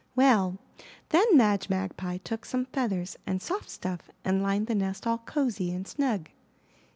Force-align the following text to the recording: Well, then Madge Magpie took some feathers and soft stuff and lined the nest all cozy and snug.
Well, 0.15 0.57
then 1.09 1.25
Madge 1.37 1.69
Magpie 1.69 2.17
took 2.23 2.43
some 2.43 2.65
feathers 2.65 3.17
and 3.27 3.39
soft 3.39 3.69
stuff 3.69 4.09
and 4.25 4.41
lined 4.41 4.65
the 4.65 4.73
nest 4.73 5.05
all 5.05 5.19
cozy 5.19 5.71
and 5.71 5.87
snug. 5.87 6.31